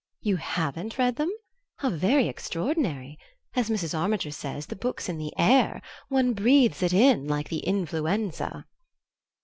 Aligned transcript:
"You 0.21 0.37
HAVEN'T 0.37 0.97
read 0.97 1.17
them? 1.17 1.31
How 1.75 1.91
very 1.91 2.27
extraordinary! 2.27 3.19
As 3.55 3.69
Mrs. 3.69 3.95
Armiger 3.95 4.31
says, 4.31 4.65
the 4.65 4.75
book's 4.75 5.07
in 5.07 5.19
the 5.19 5.31
air; 5.37 5.79
one 6.07 6.33
breathes 6.33 6.81
it 6.81 6.91
in 6.91 7.27
like 7.27 7.49
the 7.49 7.59
influenza." 7.59 8.65